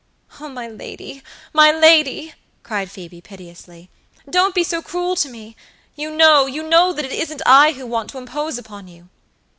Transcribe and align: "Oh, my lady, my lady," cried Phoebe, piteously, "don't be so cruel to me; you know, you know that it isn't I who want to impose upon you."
"Oh, 0.39 0.49
my 0.49 0.67
lady, 0.67 1.21
my 1.53 1.71
lady," 1.71 2.33
cried 2.63 2.89
Phoebe, 2.89 3.21
piteously, 3.21 3.91
"don't 4.27 4.55
be 4.55 4.63
so 4.63 4.81
cruel 4.81 5.15
to 5.17 5.29
me; 5.29 5.55
you 5.95 6.09
know, 6.09 6.47
you 6.47 6.63
know 6.63 6.91
that 6.91 7.05
it 7.05 7.11
isn't 7.11 7.43
I 7.45 7.73
who 7.73 7.85
want 7.85 8.09
to 8.09 8.17
impose 8.17 8.57
upon 8.57 8.87
you." 8.87 9.09